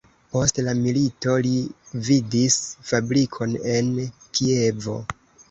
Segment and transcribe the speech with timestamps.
[0.35, 1.51] Post la milito li
[1.91, 2.57] gvidis
[2.89, 3.93] fabrikon en
[4.41, 4.99] Kievo.